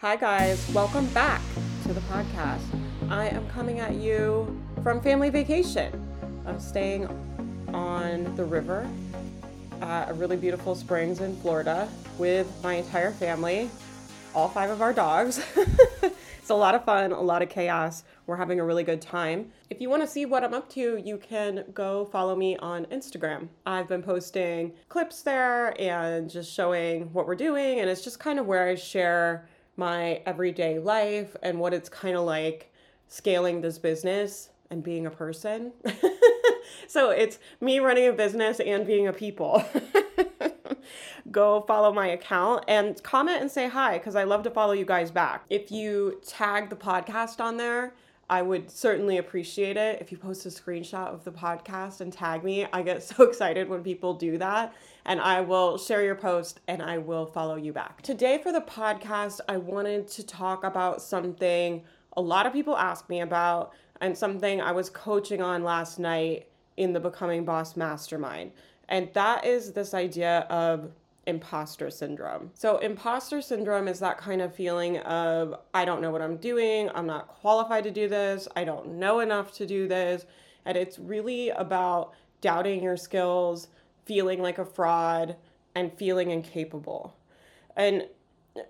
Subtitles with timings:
[0.00, 0.64] Hi, guys.
[0.72, 1.42] Welcome back
[1.82, 2.62] to the podcast.
[3.10, 5.92] I am coming at you from family vacation.
[6.46, 7.08] I'm staying
[7.74, 8.88] on the river
[9.80, 13.68] at a really beautiful springs in Florida with my entire family,
[14.36, 15.44] all five of our dogs.
[16.04, 18.04] it's a lot of fun, a lot of chaos.
[18.28, 19.50] We're having a really good time.
[19.68, 22.84] If you want to see what I'm up to, you can go follow me on
[22.92, 23.48] Instagram.
[23.66, 28.38] I've been posting clips there and just showing what we're doing, and it's just kind
[28.38, 29.48] of where I share
[29.78, 32.72] my everyday life and what it's kind of like
[33.06, 35.72] scaling this business and being a person.
[36.88, 39.64] so it's me running a business and being a people.
[41.30, 44.84] Go follow my account and comment and say hi because I love to follow you
[44.84, 45.44] guys back.
[45.48, 47.94] If you tag the podcast on there,
[48.30, 52.44] I would certainly appreciate it if you post a screenshot of the podcast and tag
[52.44, 52.66] me.
[52.72, 56.82] I get so excited when people do that, and I will share your post and
[56.82, 58.02] I will follow you back.
[58.02, 61.82] Today, for the podcast, I wanted to talk about something
[62.16, 66.48] a lot of people ask me about and something I was coaching on last night
[66.76, 68.52] in the Becoming Boss Mastermind.
[68.88, 70.90] And that is this idea of
[71.28, 72.50] imposter syndrome.
[72.54, 76.90] So, imposter syndrome is that kind of feeling of, I don't know what I'm doing,
[76.94, 80.24] I'm not qualified to do this, I don't know enough to do this.
[80.64, 83.68] And it's really about doubting your skills,
[84.06, 85.36] feeling like a fraud,
[85.74, 87.14] and feeling incapable.
[87.76, 88.08] And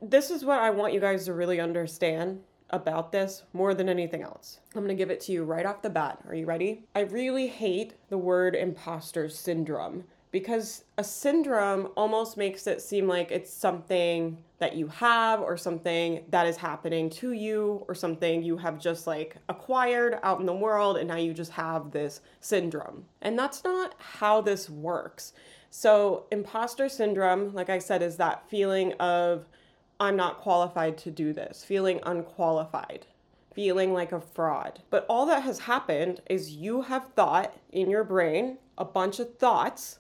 [0.02, 4.22] this is what I want you guys to really understand about this more than anything
[4.22, 4.60] else.
[4.74, 6.18] I'm gonna give it to you right off the bat.
[6.26, 6.84] Are you ready?
[6.94, 13.30] I really hate the word imposter syndrome because a syndrome almost makes it seem like
[13.30, 18.56] it's something that you have or something that is happening to you or something you
[18.56, 23.04] have just like acquired out in the world and now you just have this syndrome.
[23.22, 25.32] And that's not how this works.
[25.70, 29.46] So, imposter syndrome, like I said, is that feeling of
[30.00, 33.06] I'm not qualified to do this, feeling unqualified,
[33.52, 34.82] feeling like a fraud.
[34.90, 39.36] But all that has happened is you have thought in your brain a bunch of
[39.38, 39.98] thoughts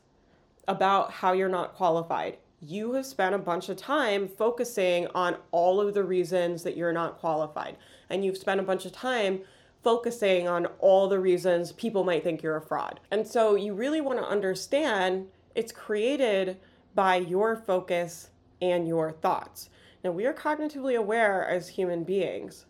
[0.68, 2.36] about how you're not qualified.
[2.60, 6.92] You have spent a bunch of time focusing on all of the reasons that you're
[6.92, 7.76] not qualified.
[8.10, 9.40] And you've spent a bunch of time
[9.82, 13.00] focusing on all the reasons people might think you're a fraud.
[13.10, 16.58] And so you really want to understand it's created
[16.94, 18.30] by your focus
[18.60, 19.70] and your thoughts.
[20.04, 22.66] Now, we are cognitively aware as human beings.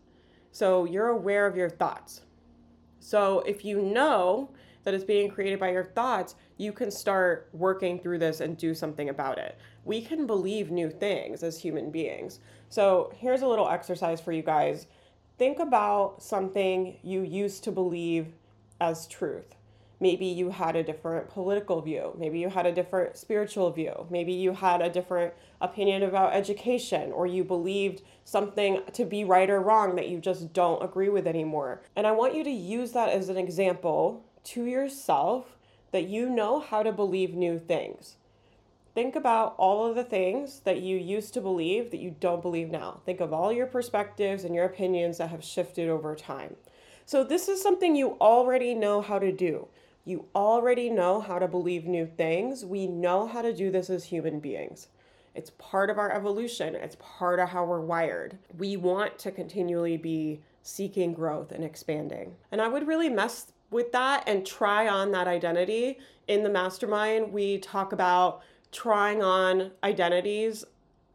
[0.53, 2.23] So you're aware of your thoughts.
[3.01, 4.51] So if you know
[4.89, 8.73] that is being created by your thoughts, you can start working through this and do
[8.73, 9.59] something about it.
[9.85, 12.41] We can believe new things as human beings.
[12.71, 14.87] So, here's a little exercise for you guys.
[15.37, 18.29] Think about something you used to believe
[18.81, 19.57] as truth.
[20.01, 22.15] Maybe you had a different political view.
[22.17, 24.07] Maybe you had a different spiritual view.
[24.09, 29.51] Maybe you had a different opinion about education, or you believed something to be right
[29.51, 31.83] or wrong that you just don't agree with anymore.
[31.95, 35.57] And I want you to use that as an example to yourself
[35.93, 38.17] that you know how to believe new things.
[38.95, 42.71] Think about all of the things that you used to believe that you don't believe
[42.71, 43.01] now.
[43.05, 46.57] Think of all your perspectives and your opinions that have shifted over time.
[47.07, 49.69] So, this is something you already know how to do.
[50.05, 52.65] You already know how to believe new things.
[52.65, 54.89] We know how to do this as human beings.
[55.35, 58.39] It's part of our evolution, it's part of how we're wired.
[58.57, 62.35] We want to continually be seeking growth and expanding.
[62.51, 65.99] And I would really mess with that and try on that identity.
[66.27, 68.43] In the mastermind, we talk about
[68.73, 70.65] trying on identities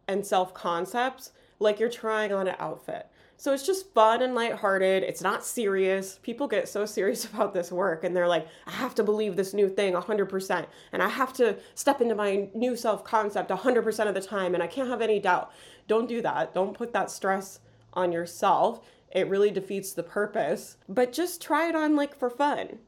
[0.07, 3.07] and self concepts like you're trying on an outfit.
[3.37, 5.03] So it's just fun and lighthearted.
[5.03, 6.19] It's not serious.
[6.23, 9.53] People get so serious about this work and they're like, I have to believe this
[9.53, 10.65] new thing 100%.
[10.91, 14.53] And I have to step into my new self concept 100% of the time.
[14.53, 15.51] And I can't have any doubt.
[15.87, 16.53] Don't do that.
[16.53, 17.59] Don't put that stress
[17.93, 18.81] on yourself
[19.13, 20.77] it really defeats the purpose.
[20.89, 22.79] But just try it on like for fun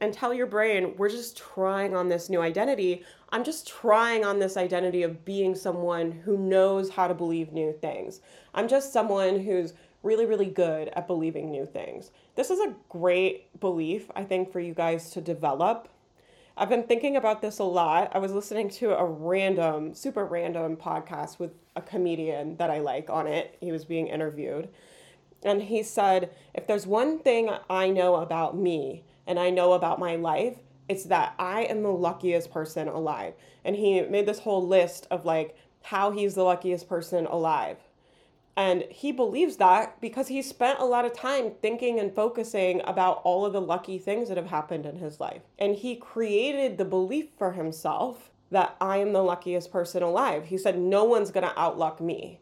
[0.00, 3.02] and tell your brain, we're just trying on this new identity.
[3.30, 7.72] I'm just trying on this identity of being someone who knows how to believe new
[7.72, 8.20] things.
[8.54, 9.72] I'm just someone who's
[10.02, 12.10] really, really good at believing new things.
[12.34, 15.88] This is a great belief, I think, for you guys to develop.
[16.58, 18.12] I've been thinking about this a lot.
[18.14, 23.10] I was listening to a random, super random podcast with a comedian that I like
[23.10, 23.56] on it.
[23.60, 24.68] He was being interviewed.
[25.42, 29.98] And he said, if there's one thing I know about me and I know about
[29.98, 30.56] my life,
[30.88, 33.34] it's that I am the luckiest person alive.
[33.64, 37.78] And he made this whole list of like how he's the luckiest person alive.
[38.56, 43.20] And he believes that because he spent a lot of time thinking and focusing about
[43.22, 45.42] all of the lucky things that have happened in his life.
[45.58, 50.46] And he created the belief for himself that I am the luckiest person alive.
[50.46, 52.40] He said, No one's to outluck me.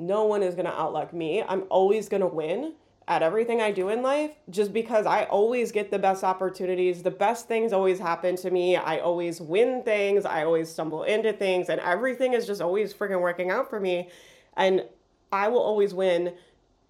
[0.00, 1.42] No one is going to outluck me.
[1.42, 2.72] I'm always going to win
[3.06, 7.02] at everything I do in life just because I always get the best opportunities.
[7.02, 8.76] The best things always happen to me.
[8.76, 10.24] I always win things.
[10.24, 14.08] I always stumble into things, and everything is just always freaking working out for me.
[14.56, 14.86] And
[15.30, 16.32] I will always win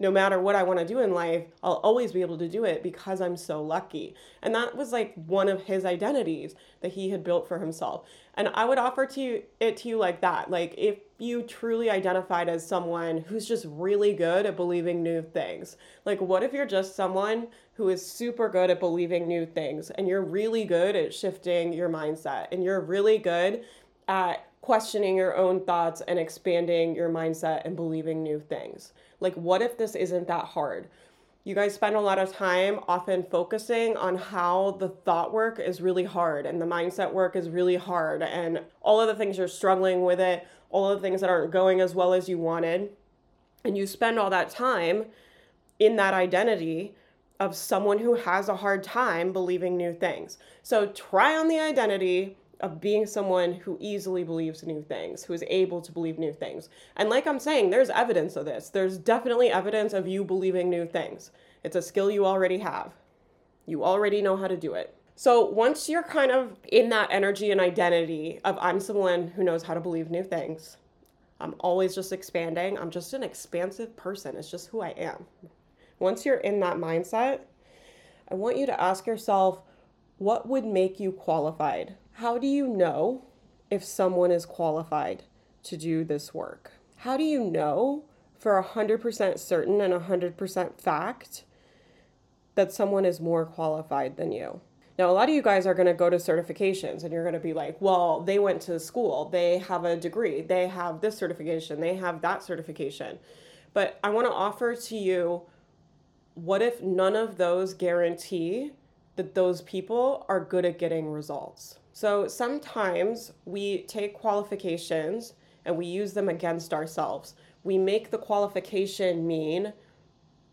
[0.01, 2.65] no matter what I want to do in life, I'll always be able to do
[2.65, 4.15] it because I'm so lucky.
[4.41, 8.07] And that was like one of his identities that he had built for himself.
[8.33, 10.49] And I would offer to you it to you like that.
[10.49, 15.77] Like if you truly identified as someone who's just really good at believing new things.
[16.03, 20.07] Like what if you're just someone who is super good at believing new things and
[20.07, 23.63] you're really good at shifting your mindset and you're really good
[24.07, 28.93] at questioning your own thoughts and expanding your mindset and believing new things.
[29.21, 30.89] Like, what if this isn't that hard?
[31.43, 35.81] You guys spend a lot of time often focusing on how the thought work is
[35.81, 39.47] really hard and the mindset work is really hard, and all of the things you're
[39.47, 42.89] struggling with it, all of the things that aren't going as well as you wanted.
[43.63, 45.05] And you spend all that time
[45.79, 46.95] in that identity
[47.39, 50.37] of someone who has a hard time believing new things.
[50.61, 55.43] So try on the identity of being someone who easily believes new things, who is
[55.47, 56.69] able to believe new things.
[56.95, 58.69] And like I'm saying, there's evidence of this.
[58.69, 61.31] There's definitely evidence of you believing new things.
[61.63, 62.93] It's a skill you already have.
[63.65, 64.95] You already know how to do it.
[65.15, 69.63] So once you're kind of in that energy and identity of I'm someone who knows
[69.63, 70.77] how to believe new things,
[71.39, 72.77] I'm always just expanding.
[72.77, 74.35] I'm just an expansive person.
[74.35, 75.25] It's just who I am.
[75.99, 77.41] Once you're in that mindset,
[78.29, 79.61] I want you to ask yourself
[80.17, 83.25] what would make you qualified how do you know
[83.69, 85.23] if someone is qualified
[85.63, 86.71] to do this work?
[86.97, 88.03] How do you know
[88.37, 91.43] for 100% certain and 100% fact
[92.55, 94.61] that someone is more qualified than you?
[94.99, 97.33] Now, a lot of you guys are going to go to certifications and you're going
[97.33, 101.17] to be like, well, they went to school, they have a degree, they have this
[101.17, 103.17] certification, they have that certification.
[103.73, 105.43] But I want to offer to you
[106.35, 108.71] what if none of those guarantee
[109.15, 111.79] that those people are good at getting results?
[111.93, 115.33] So sometimes we take qualifications
[115.65, 117.35] and we use them against ourselves.
[117.63, 119.73] We make the qualification mean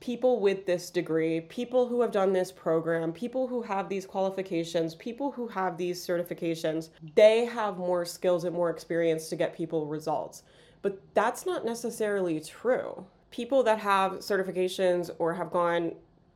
[0.00, 4.94] people with this degree, people who have done this program, people who have these qualifications,
[4.94, 9.86] people who have these certifications, they have more skills and more experience to get people
[9.86, 10.44] results.
[10.82, 13.04] But that's not necessarily true.
[13.30, 15.94] People that have certifications or have gone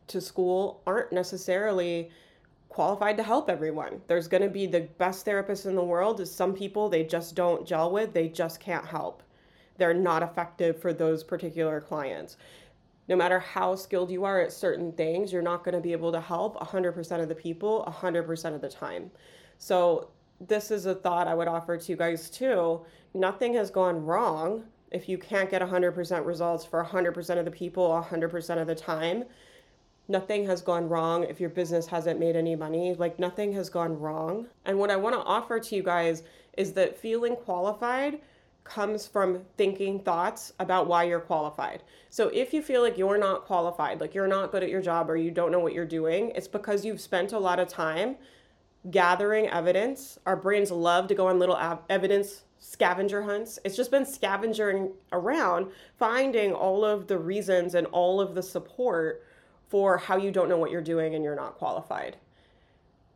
[0.08, 2.10] to school aren't necessarily
[2.72, 4.00] qualified to help everyone.
[4.06, 6.20] There's going to be the best therapists in the world.
[6.20, 9.22] Is some people they just don't gel with, they just can't help.
[9.76, 12.38] They're not effective for those particular clients.
[13.08, 16.12] No matter how skilled you are at certain things, you're not going to be able
[16.12, 19.10] to help 100% of the people 100% of the time.
[19.58, 20.08] So,
[20.40, 22.80] this is a thought I would offer to you guys too.
[23.14, 27.88] Nothing has gone wrong if you can't get 100% results for 100% of the people
[27.90, 29.24] 100% of the time
[30.08, 32.94] nothing has gone wrong if your business hasn't made any money.
[32.94, 34.46] Like nothing has gone wrong.
[34.64, 36.22] And what I want to offer to you guys
[36.56, 38.20] is that feeling qualified
[38.64, 41.82] comes from thinking thoughts about why you're qualified.
[42.10, 45.10] So if you feel like you're not qualified, like you're not good at your job
[45.10, 48.16] or you don't know what you're doing, it's because you've spent a lot of time
[48.90, 50.18] gathering evidence.
[50.26, 51.58] Our brains love to go on little
[51.88, 53.58] evidence scavenger hunts.
[53.64, 55.68] It's just been scavenging around,
[55.98, 59.24] finding all of the reasons and all of the support
[59.72, 62.18] for how you don't know what you're doing and you're not qualified.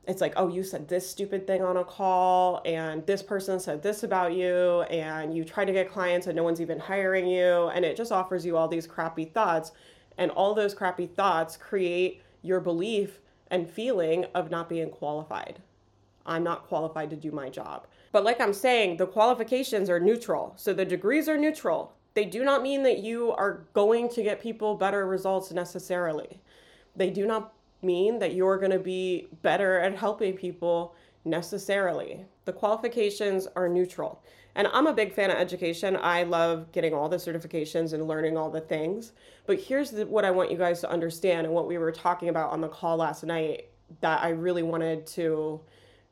[0.08, 3.82] It's like, oh, you said this stupid thing on a call, and this person said
[3.82, 7.66] this about you, and you try to get clients and no one's even hiring you,
[7.74, 9.72] and it just offers you all these crappy thoughts.
[10.16, 13.18] And all those crappy thoughts create your belief
[13.50, 15.60] and feeling of not being qualified.
[16.24, 17.86] I'm not qualified to do my job.
[18.12, 20.54] But like I'm saying, the qualifications are neutral.
[20.56, 21.92] So the degrees are neutral.
[22.14, 26.40] They do not mean that you are going to get people better results necessarily
[26.96, 32.24] they do not mean that you're going to be better at helping people necessarily.
[32.44, 34.22] The qualifications are neutral.
[34.54, 35.98] And I'm a big fan of education.
[36.00, 39.12] I love getting all the certifications and learning all the things.
[39.44, 42.30] But here's the, what I want you guys to understand and what we were talking
[42.30, 43.68] about on the call last night
[44.00, 45.60] that I really wanted to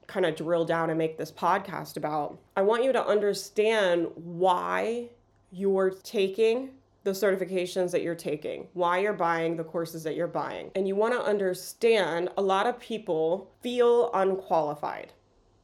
[0.07, 2.39] kind of drill down and make this podcast about.
[2.57, 5.09] I want you to understand why
[5.51, 6.71] you're taking
[7.05, 10.71] the certifications that you're taking, why you're buying the courses that you're buying.
[10.75, 15.13] And you want to understand a lot of people feel unqualified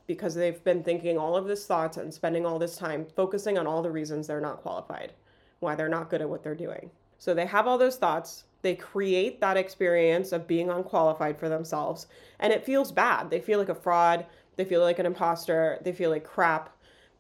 [0.07, 3.67] because they've been thinking all of this thoughts and spending all this time focusing on
[3.67, 5.15] all the reasons they're not qualified,
[5.61, 6.91] why they're not good at what they're doing.
[7.19, 12.07] So they have all those thoughts, they create that experience of being unqualified for themselves,
[12.39, 13.31] and it feels bad.
[13.31, 16.77] They feel like a fraud, they feel like an imposter, they feel like crap,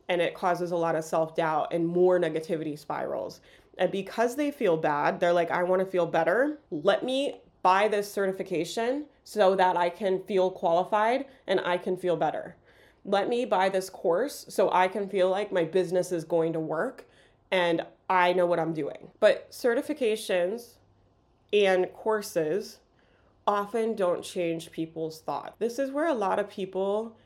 [0.08, 3.40] and it causes a lot of self doubt and more negativity spirals.
[3.78, 6.58] And because they feel bad, they're like, I want to feel better.
[6.70, 12.16] Let me buy this certification so that I can feel qualified and I can feel
[12.16, 12.56] better.
[13.04, 16.60] Let me buy this course so I can feel like my business is going to
[16.60, 17.06] work
[17.50, 19.10] and I know what I'm doing.
[19.18, 20.74] But certifications
[21.52, 22.78] and courses
[23.46, 25.56] often don't change people's thought.
[25.58, 27.16] This is where a lot of people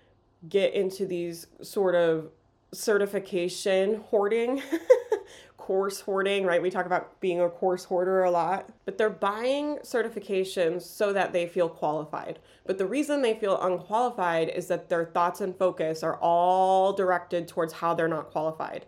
[0.49, 2.31] get into these sort of
[2.73, 4.63] certification hoarding,
[5.65, 6.61] course hoarding, right?
[6.61, 11.33] We talk about being a course hoarder a lot, but they're buying certifications so that
[11.33, 12.39] they feel qualified.
[12.67, 17.49] But the reason they feel unqualified is that their thoughts and focus are all directed
[17.49, 18.85] towards how they're not qualified.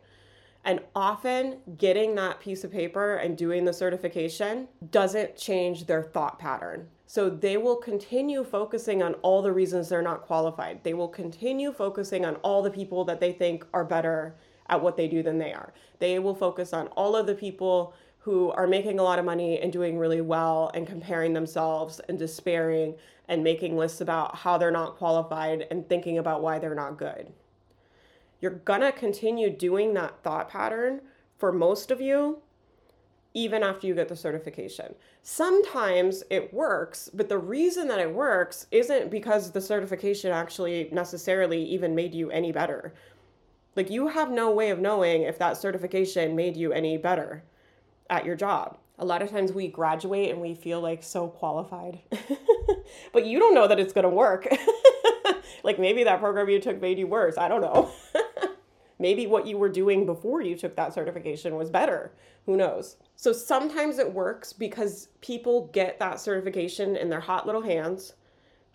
[0.66, 6.38] And often getting that piece of paper and doing the certification doesn't change their thought
[6.38, 6.88] pattern.
[7.06, 10.84] So they will continue focusing on all the reasons they're not qualified.
[10.84, 14.34] They will continue focusing on all the people that they think are better
[14.68, 15.72] at what they do than they are.
[15.98, 19.60] They will focus on all of the people who are making a lot of money
[19.60, 22.94] and doing really well and comparing themselves and despairing
[23.28, 27.32] and making lists about how they're not qualified and thinking about why they're not good
[28.40, 31.00] you're gonna continue doing that thought pattern
[31.38, 32.38] for most of you
[33.34, 34.94] even after you get the certification.
[35.22, 41.62] Sometimes it works, but the reason that it works isn't because the certification actually necessarily
[41.62, 42.94] even made you any better.
[43.76, 47.44] Like, you have no way of knowing if that certification made you any better
[48.08, 48.78] at your job.
[48.98, 52.00] A lot of times we graduate and we feel like so qualified,
[53.12, 54.48] but you don't know that it's gonna work.
[55.62, 57.36] like, maybe that program you took made you worse.
[57.36, 57.90] I don't know.
[58.98, 62.12] Maybe what you were doing before you took that certification was better.
[62.46, 62.96] Who knows?
[63.14, 68.14] So sometimes it works because people get that certification in their hot little hands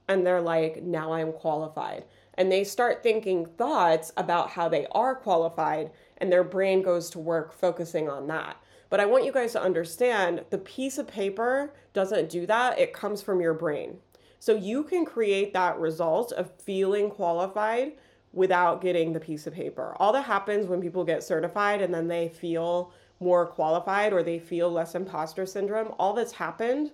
[0.08, 2.06] and they're like, now I'm qualified.
[2.36, 7.20] And they start thinking thoughts about how they are qualified and their brain goes to
[7.20, 8.58] work focusing on that.
[8.90, 12.94] But I want you guys to understand the piece of paper doesn't do that, it
[12.94, 13.98] comes from your brain.
[14.40, 17.94] So you can create that result of feeling qualified
[18.34, 19.96] without getting the piece of paper.
[19.98, 24.40] All that happens when people get certified and then they feel more qualified or they
[24.40, 26.92] feel less imposter syndrome, all that's happened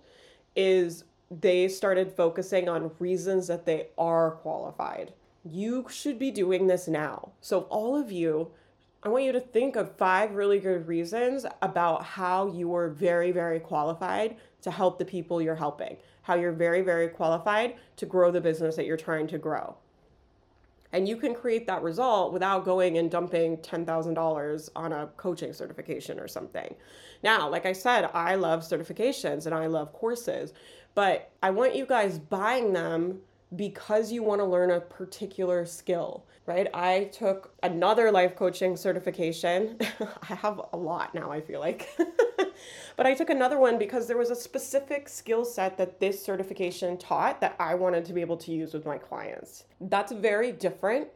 [0.56, 5.14] is they started focusing on reasons that they are qualified.
[5.52, 7.32] You should be doing this now.
[7.42, 8.52] So, all of you,
[9.04, 13.32] I want you to think of five really good reasons about how you are very,
[13.32, 18.32] very qualified to help the people you're helping, how you're very, very qualified to grow
[18.32, 19.78] the business that you're trying to grow.
[20.92, 26.20] And you can create that result without going and dumping $10,000 on a coaching certification
[26.20, 26.76] or something.
[27.24, 30.54] Now, like I said, I love certifications and I love courses,
[30.96, 33.22] but I want you guys buying them
[33.56, 36.68] because you want to learn a particular skill, right?
[36.74, 39.78] I took another life coaching certification.
[40.30, 41.90] I have a lot now, I feel like.
[42.98, 46.98] but I took another one because there was a specific skill set that this certification
[46.98, 49.64] taught that I wanted to be able to use with my clients.
[49.80, 51.08] That's very different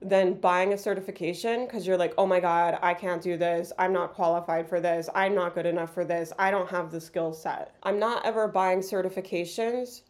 [0.00, 3.72] than buying a certification because you're like, oh my God, I can't do this.
[3.78, 5.08] I'm not qualified for this.
[5.14, 6.32] I'm not good enough for this.
[6.38, 7.74] I don't have the skill set.
[7.82, 10.02] I'm not ever buying certifications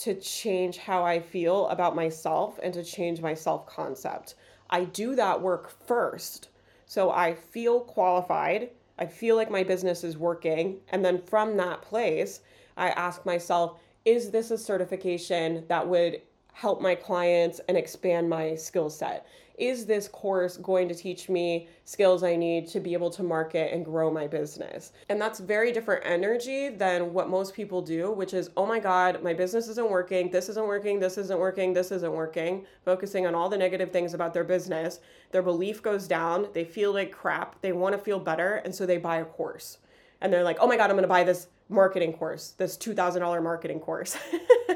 [0.00, 4.34] to change how I feel about myself and to change my self concept.
[4.70, 6.48] I do that work first.
[6.86, 8.70] So I feel qualified.
[8.98, 10.78] I feel like my business is working.
[10.90, 12.40] And then from that place,
[12.76, 18.54] I ask myself, is this a certification that would help my clients and expand my
[18.54, 19.26] skill set?
[19.60, 23.72] Is this course going to teach me skills I need to be able to market
[23.72, 24.92] and grow my business?
[25.08, 29.22] And that's very different energy than what most people do, which is, oh my God,
[29.22, 33.34] my business isn't working, this isn't working, this isn't working, this isn't working, focusing on
[33.34, 35.00] all the negative things about their business.
[35.30, 38.86] Their belief goes down, they feel like crap, they want to feel better, and so
[38.86, 39.78] they buy a course.
[40.22, 43.42] And they're like, oh my God, I'm going to buy this marketing course, this $2,000
[43.42, 44.16] marketing course.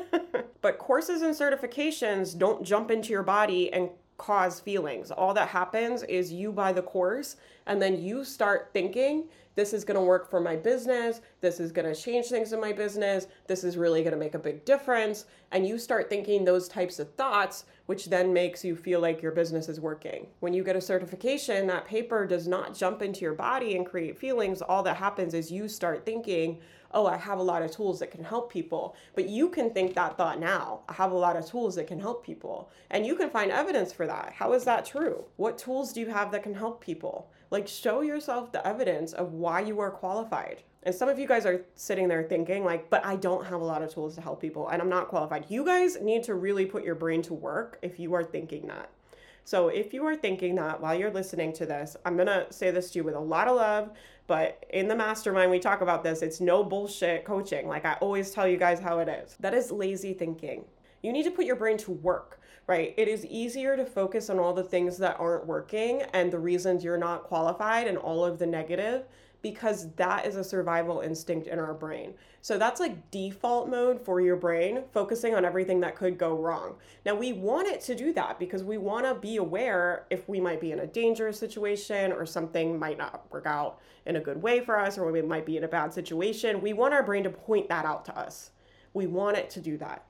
[0.61, 5.11] but courses and certifications don't jump into your body and cause feelings.
[5.11, 9.85] All that happens is you buy the course and then you start thinking this is
[9.85, 13.29] going to work for my business, this is going to change things in my business,
[13.47, 16.99] this is really going to make a big difference, and you start thinking those types
[16.99, 20.27] of thoughts which then makes you feel like your business is working.
[20.41, 24.19] When you get a certification, that paper does not jump into your body and create
[24.19, 24.63] feelings.
[24.63, 26.61] All that happens is you start thinking,
[26.95, 28.97] oh, I have a lot of tools that can help people.
[29.15, 30.81] But you can think that thought now.
[30.89, 32.71] I have a lot of tools that can help people.
[32.91, 34.33] And you can find evidence for that.
[34.35, 35.25] How is that true?
[35.37, 37.31] What tools do you have that can help people?
[37.51, 40.63] Like, show yourself the evidence of why you are qualified.
[40.85, 43.65] And some of you guys are sitting there thinking, like, but I don't have a
[43.65, 45.47] lot of tools to help people and I'm not qualified.
[45.49, 48.91] You guys need to really put your brain to work if you are thinking that.
[49.45, 52.71] So if you are thinking that while you're listening to this, I'm going to say
[52.71, 53.91] this to you with a lot of love,
[54.27, 56.23] but in the mastermind, we talk about this.
[56.23, 57.69] It's no bullshit coaching.
[57.69, 59.37] Like I always tell you guys how it is.
[59.41, 60.65] That is lazy thinking.
[61.03, 62.95] You need to put your brain to work, right?
[62.97, 66.83] It is easier to focus on all the things that aren't working and the reasons
[66.83, 69.05] you're not qualified and all of the negative
[69.45, 72.15] because that is a survival instinct in our brain.
[72.41, 76.77] So that's like default mode for your brain, focusing on everything that could go wrong.
[77.05, 80.41] Now, we want it to do that because we want to be aware if we
[80.41, 84.41] might be in a dangerous situation or something might not work out in a good
[84.41, 86.63] way for us or we might be in a bad situation.
[86.63, 88.53] We want our brain to point that out to us.
[88.95, 90.07] We want it to do that.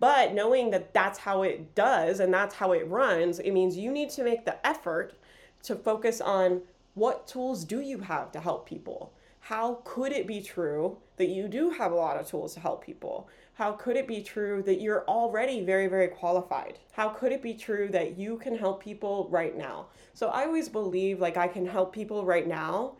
[0.00, 3.92] But knowing that that's how it does and that's how it runs, it means you
[3.92, 5.14] need to make the effort
[5.62, 6.62] to focus on
[6.94, 9.12] what tools do you have to help people?
[9.40, 12.82] How could it be true that you do have a lot of tools to help
[12.82, 13.28] people?
[13.54, 16.78] How could it be true that you're already very, very qualified?
[16.92, 19.88] How could it be true that you can help people right now?
[20.14, 22.96] So I always believe like I can help people right now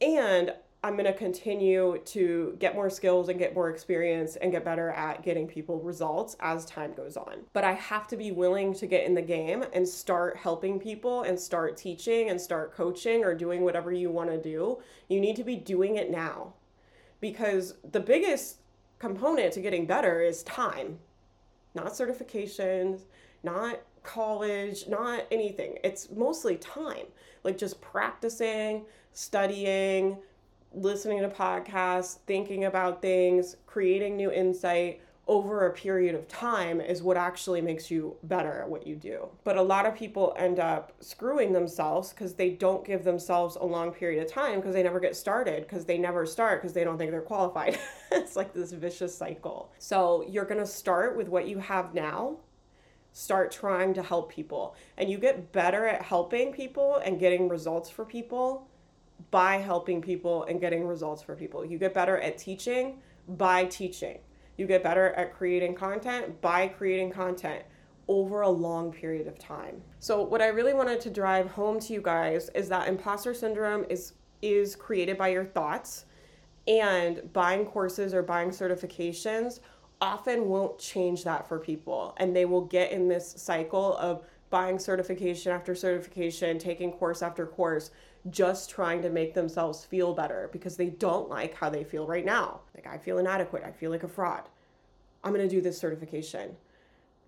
[0.00, 0.52] and
[0.86, 4.90] I'm going to continue to get more skills and get more experience and get better
[4.90, 7.38] at getting people results as time goes on.
[7.52, 11.22] But I have to be willing to get in the game and start helping people
[11.22, 14.78] and start teaching and start coaching or doing whatever you want to do.
[15.08, 16.52] You need to be doing it now
[17.20, 18.58] because the biggest
[19.00, 21.00] component to getting better is time,
[21.74, 23.00] not certifications,
[23.42, 25.78] not college, not anything.
[25.82, 27.06] It's mostly time,
[27.42, 30.18] like just practicing, studying,
[30.76, 37.02] listening to podcasts, thinking about things, creating new insight over a period of time is
[37.02, 39.28] what actually makes you better at what you do.
[39.42, 43.64] But a lot of people end up screwing themselves because they don't give themselves a
[43.64, 46.84] long period of time because they never get started because they never start because they
[46.84, 47.76] don't think they're qualified.
[48.12, 49.72] it's like this vicious cycle.
[49.78, 52.36] So you're to start with what you have now.
[53.12, 54.76] Start trying to help people.
[54.96, 58.68] And you get better at helping people and getting results for people
[59.30, 61.64] by helping people and getting results for people.
[61.64, 64.18] You get better at teaching by teaching.
[64.56, 67.62] You get better at creating content by creating content
[68.08, 69.82] over a long period of time.
[69.98, 73.84] So what I really wanted to drive home to you guys is that imposter syndrome
[73.88, 74.12] is
[74.42, 76.04] is created by your thoughts
[76.68, 79.60] and buying courses or buying certifications
[80.00, 84.78] often won't change that for people and they will get in this cycle of buying
[84.78, 87.90] certification after certification, taking course after course
[88.30, 92.24] just trying to make themselves feel better because they don't like how they feel right
[92.24, 92.60] now.
[92.74, 93.62] Like, I feel inadequate.
[93.64, 94.42] I feel like a fraud.
[95.22, 96.56] I'm going to do this certification.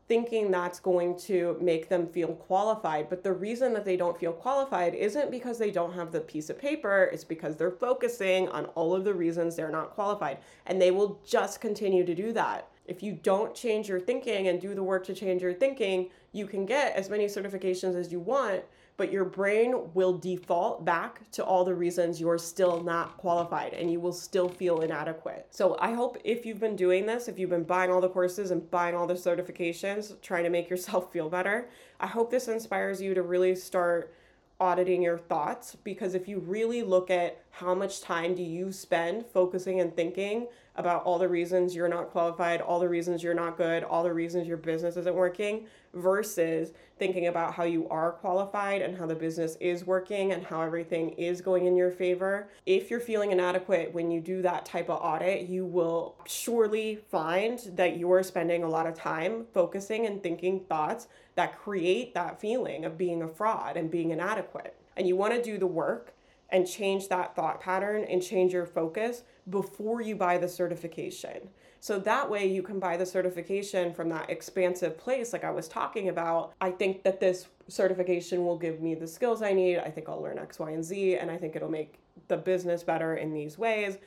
[0.06, 3.10] Thinking that's going to make them feel qualified.
[3.10, 6.48] But the reason that they don't feel qualified isn't because they don't have the piece
[6.48, 10.38] of paper, it's because they're focusing on all of the reasons they're not qualified.
[10.66, 12.68] And they will just continue to do that.
[12.86, 16.46] If you don't change your thinking and do the work to change your thinking, you
[16.46, 18.62] can get as many certifications as you want
[18.98, 23.90] but your brain will default back to all the reasons you're still not qualified and
[23.90, 25.46] you will still feel inadequate.
[25.50, 28.50] So I hope if you've been doing this, if you've been buying all the courses
[28.50, 33.00] and buying all the certifications, trying to make yourself feel better, I hope this inspires
[33.00, 34.12] you to really start
[34.60, 39.26] auditing your thoughts because if you really look at how much time do you spend
[39.26, 43.56] focusing and thinking about all the reasons you're not qualified, all the reasons you're not
[43.56, 48.80] good, all the reasons your business isn't working, versus thinking about how you are qualified
[48.82, 52.48] and how the business is working and how everything is going in your favor.
[52.64, 57.58] If you're feeling inadequate when you do that type of audit, you will surely find
[57.74, 62.84] that you're spending a lot of time focusing and thinking thoughts that create that feeling
[62.84, 64.76] of being a fraud and being inadequate.
[64.96, 66.12] And you want to do the work
[66.50, 71.48] and change that thought pattern and change your focus before you buy the certification.
[71.80, 75.68] So that way you can buy the certification from that expansive place, like I was
[75.68, 76.52] talking about.
[76.60, 79.78] I think that this certification will give me the skills I need.
[79.78, 82.82] I think I'll learn X, Y, and Z, and I think it'll make the business
[82.82, 83.98] better in these ways.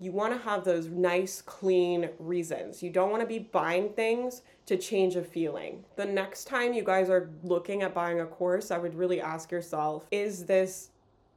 [0.00, 2.82] You want to have those nice, clean reasons.
[2.82, 5.84] You don't want to be buying things to change a feeling.
[5.96, 9.52] The next time you guys are looking at buying a course, I would really ask
[9.52, 10.90] yourself is this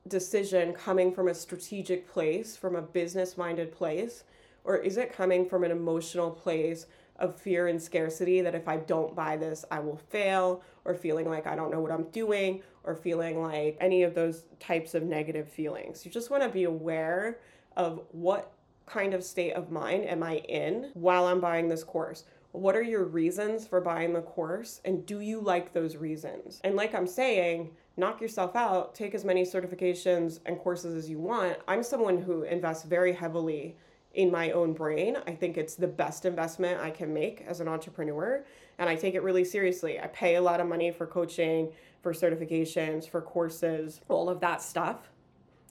[0.08, 4.24] decision coming from a strategic place, from a business minded place,
[4.64, 6.86] or is it coming from an emotional place
[7.18, 11.30] of fear and scarcity that if I don't buy this, I will fail, or feeling
[11.30, 15.04] like I don't know what I'm doing, or feeling like any of those types of
[15.04, 16.06] negative feelings?
[16.06, 17.40] You just want to be aware
[17.76, 18.52] of what
[18.86, 22.26] kind of state of mind am I in while I'm buying this course?
[22.52, 24.82] What are your reasons for buying the course?
[24.86, 26.62] And do you like those reasons?
[26.64, 31.20] And like I'm saying, knock yourself out, take as many certifications and courses as you
[31.20, 31.58] want.
[31.68, 33.76] I'm someone who invests very heavily
[34.14, 35.18] in my own brain.
[35.28, 38.46] I think it's the best investment I can make as an entrepreneur.
[38.78, 40.00] And I take it really seriously.
[40.00, 44.62] I pay a lot of money for coaching, for certifications, for courses, all of that
[44.62, 45.10] stuff.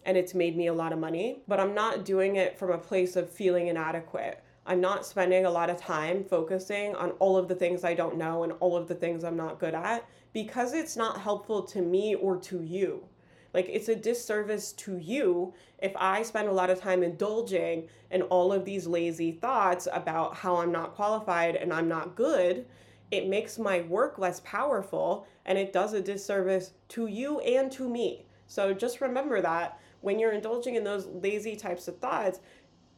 [0.07, 1.41] And it's made me a lot of money.
[1.49, 4.43] But I'm not doing it from a place of feeling inadequate.
[4.67, 8.17] I'm not spending a lot of time focusing on all of the things I don't
[8.17, 11.83] know and all of the things I'm not good at because it's not helpful to
[11.83, 13.07] me or to you.
[13.53, 18.23] Like it's a disservice to you if I spend a lot of time indulging in
[18.23, 22.67] all of these lazy thoughts about how I'm not qualified and I'm not good.
[23.11, 27.89] It makes my work less powerful and it does a disservice to you and to
[27.89, 28.25] me.
[28.47, 32.41] So just remember that when you're indulging in those lazy types of thoughts,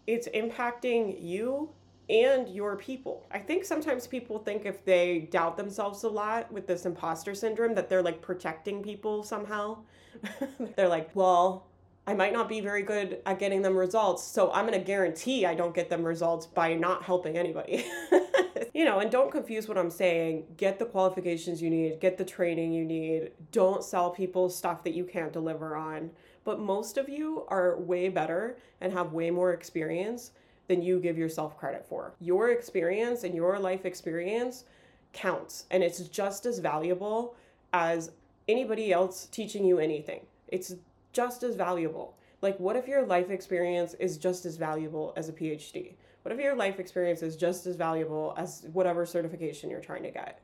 [0.07, 1.71] it's impacting you
[2.09, 3.27] and your people.
[3.31, 7.75] I think sometimes people think if they doubt themselves a lot with this imposter syndrome
[7.75, 9.79] that they're like protecting people somehow.
[10.77, 11.67] they're like, well,
[12.07, 15.57] I might not be very good at getting them results, so I'm to guarantee I
[15.57, 17.85] don't get them results by not helping anybody.
[18.75, 20.45] you know, and don't confuse what I'm saying.
[20.57, 23.33] Get the qualifications you need, get the training you need.
[23.51, 26.11] Don't sell people stuff that you can't deliver on.
[26.47, 30.31] But most of you are way better and have way more experience
[30.69, 32.15] than you give yourself credit for.
[32.21, 34.65] Your experience and your life experience
[35.13, 37.35] counts, and it's just as valuable
[37.73, 38.13] as
[38.47, 40.21] anybody else teaching you anything.
[40.47, 40.77] It's
[41.13, 42.17] just as valuable.
[42.43, 45.95] Like, what if your life experience is just as valuable as a PhD?
[46.23, 50.13] What if your life experience is just as valuable as whatever certification you're trying to
[50.13, 50.41] get?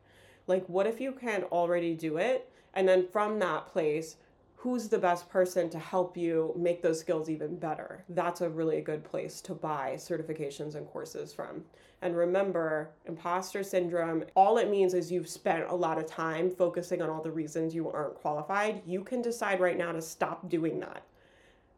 [0.49, 2.51] Like, what if you can already do it?
[2.75, 4.17] And then from that place,
[4.63, 8.05] who's the best person to help you make those skills even better.
[8.11, 11.65] That's a really good place to buy certifications and courses from.
[12.01, 17.03] And remember, imposter syndrome, all it means is you've spent a lot of time focusing
[17.03, 18.83] on all the reasons you aren't qualified.
[18.87, 21.03] You can decide right now to stop doing that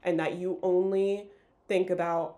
[0.03, 1.31] and that you only
[1.69, 2.37] think about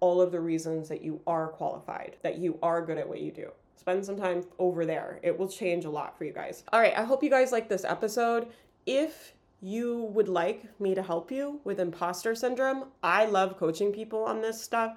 [0.00, 3.32] all of the reasons that you are qualified, that you are good at what you
[3.32, 5.20] do spend some time over there.
[5.22, 6.64] It will change a lot for you guys.
[6.72, 8.48] All right, I hope you guys like this episode.
[8.84, 14.24] If you would like me to help you with imposter syndrome, I love coaching people
[14.24, 14.96] on this stuff.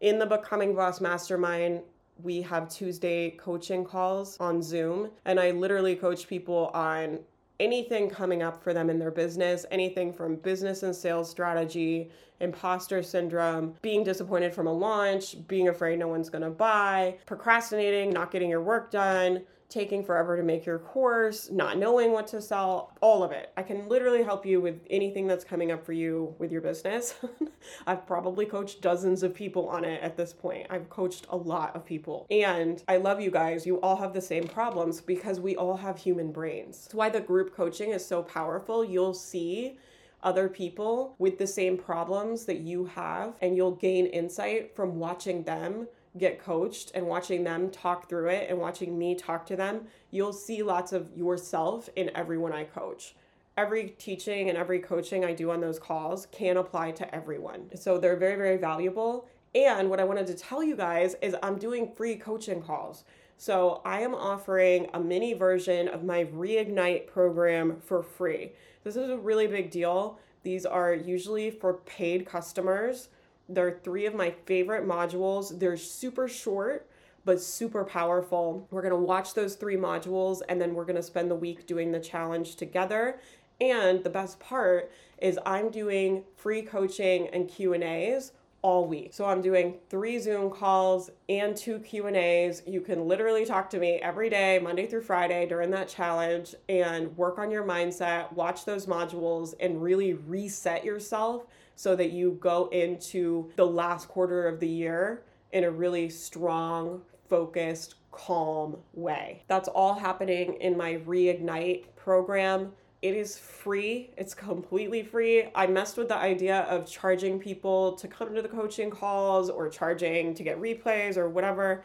[0.00, 1.80] In the Becoming Boss Mastermind,
[2.22, 7.20] we have Tuesday coaching calls on Zoom, and I literally coach people on
[7.58, 13.02] anything coming up for them in their business, anything from business and sales strategy, imposter
[13.02, 18.50] syndrome, being disappointed from a launch, being afraid no one's gonna buy, procrastinating, not getting
[18.50, 23.22] your work done, taking forever to make your course, not knowing what to sell, all
[23.24, 23.52] of it.
[23.56, 27.14] I can literally help you with anything that's coming up for you with your business.
[27.86, 30.66] I've probably coached dozens of people on it at this point.
[30.70, 32.26] I've coached a lot of people.
[32.30, 33.66] And I love you guys.
[33.66, 36.82] You all have the same problems because we all have human brains.
[36.84, 38.84] That's why the group coaching is so powerful.
[38.84, 39.78] You'll see
[40.22, 45.42] other people with the same problems that you have, and you'll gain insight from watching
[45.42, 45.86] them
[46.18, 50.32] get coached and watching them talk through it and watching me talk to them, you'll
[50.32, 53.14] see lots of yourself in everyone I coach.
[53.56, 57.70] Every teaching and every coaching I do on those calls can apply to everyone.
[57.74, 59.28] So they're very, very valuable.
[59.54, 63.04] And what I wanted to tell you guys is I'm doing free coaching calls.
[63.38, 68.52] So I am offering a mini version of my Reignite program for free.
[68.84, 70.18] This is a really big deal.
[70.42, 73.08] These are usually for paid customers
[73.48, 75.58] they're three of my favorite modules.
[75.58, 76.88] They're super short,
[77.24, 78.66] but super powerful.
[78.70, 82.00] We're to watch those three modules and then we're to spend the week doing the
[82.00, 83.20] challenge together.
[83.60, 88.32] And the best part is I'm doing free coaching and Q&As
[88.62, 89.14] all week.
[89.14, 92.62] So I'm doing 3 Zoom calls and 2 Q&As.
[92.66, 97.16] You can literally talk to me every day, Monday through Friday during that challenge and
[97.16, 102.68] work on your mindset, watch those modules and really reset yourself so that you go
[102.72, 109.44] into the last quarter of the year in a really strong, focused, calm way.
[109.46, 112.72] That's all happening in my Reignite program.
[113.02, 114.10] It is free.
[114.16, 115.50] It's completely free.
[115.54, 119.68] I messed with the idea of charging people to come to the coaching calls or
[119.68, 121.84] charging to get replays or whatever,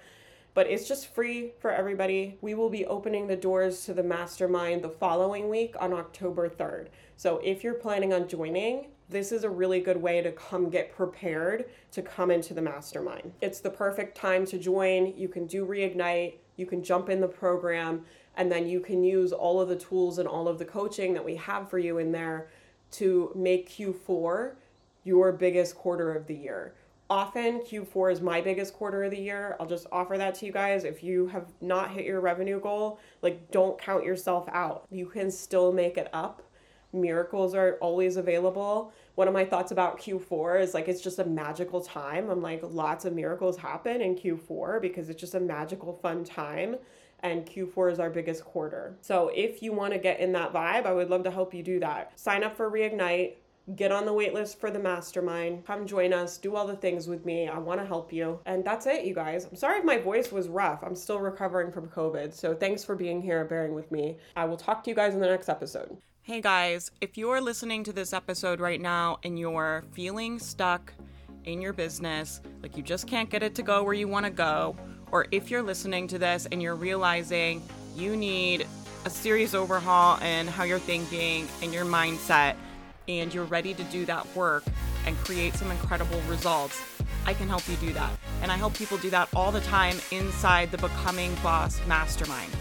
[0.53, 2.37] but it's just free for everybody.
[2.41, 6.87] We will be opening the doors to the mastermind the following week on October 3rd.
[7.17, 10.95] So if you're planning on joining, this is a really good way to come get
[10.95, 13.33] prepared to come into the mastermind.
[13.41, 15.13] It's the perfect time to join.
[15.17, 18.05] You can do Reignite, you can jump in the program,
[18.37, 21.25] and then you can use all of the tools and all of the coaching that
[21.25, 22.49] we have for you in there
[22.91, 24.53] to make Q4
[25.03, 26.73] your biggest quarter of the year.
[27.09, 29.57] Often Q4 is my biggest quarter of the year.
[29.59, 30.85] I'll just offer that to you guys.
[30.85, 34.85] If you have not hit your revenue goal, like don't count yourself out.
[34.89, 36.41] You can still make it up
[36.93, 41.25] miracles are always available, one of my thoughts about Q4 is like it's just a
[41.25, 42.29] magical time.
[42.29, 46.77] I'm like lots of miracles happen in Q4 because it's just a magical fun time
[47.23, 48.97] and Q4 is our biggest quarter.
[49.01, 51.63] So if you want to get in that vibe, I would love to help you
[51.63, 52.19] do that.
[52.19, 53.33] Sign up for Reignite
[53.75, 55.65] get on the waitlist for the mastermind.
[55.65, 57.47] Come join us, do all the things with me.
[57.47, 58.39] I want to help you.
[58.45, 59.45] And that's it, you guys.
[59.45, 60.83] I'm sorry if my voice was rough.
[60.83, 62.33] I'm still recovering from COVID.
[62.33, 64.17] So thanks for being here, bearing with me.
[64.35, 65.97] I will talk to you guys in the next episode.
[66.23, 70.93] Hey guys, if you're listening to this episode right now and you're feeling stuck
[71.45, 74.31] in your business, like you just can't get it to go where you want to
[74.31, 74.75] go,
[75.11, 77.61] or if you're listening to this and you're realizing
[77.95, 78.67] you need
[79.05, 82.55] a serious overhaul in how you're thinking and your mindset,
[83.07, 84.63] and you're ready to do that work
[85.05, 86.81] and create some incredible results,
[87.25, 88.11] I can help you do that.
[88.41, 92.51] And I help people do that all the time inside the Becoming Boss Mastermind.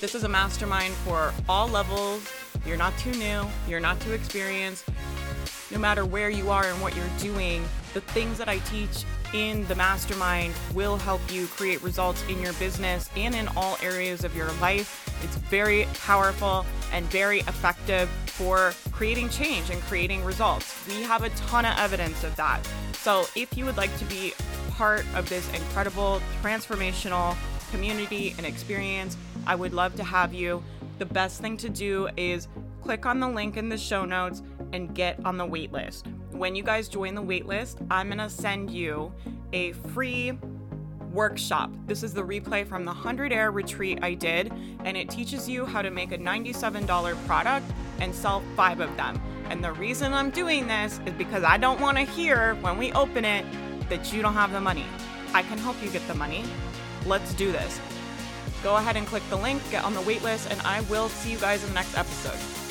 [0.00, 2.28] This is a mastermind for all levels.
[2.66, 4.84] You're not too new, you're not too experienced.
[5.70, 9.66] No matter where you are and what you're doing, the things that I teach in
[9.66, 14.36] the mastermind will help you create results in your business and in all areas of
[14.36, 15.03] your life.
[15.22, 20.86] It's very powerful and very effective for creating change and creating results.
[20.88, 22.66] We have a ton of evidence of that.
[22.94, 24.34] So, if you would like to be
[24.70, 27.36] part of this incredible transformational
[27.70, 30.62] community and experience, I would love to have you.
[30.98, 32.48] The best thing to do is
[32.82, 36.04] click on the link in the show notes and get on the waitlist.
[36.32, 39.12] When you guys join the waitlist, I'm gonna send you
[39.52, 40.38] a free
[41.14, 41.70] workshop.
[41.86, 44.52] This is the replay from the 100 Air retreat I did,
[44.84, 49.20] and it teaches you how to make a $97 product and sell five of them.
[49.48, 52.92] And the reason I'm doing this is because I don't want to hear when we
[52.92, 53.46] open it
[53.88, 54.86] that you don't have the money.
[55.32, 56.44] I can help you get the money.
[57.06, 57.80] Let's do this.
[58.62, 61.38] Go ahead and click the link, get on the waitlist, and I will see you
[61.38, 62.63] guys in the next episode.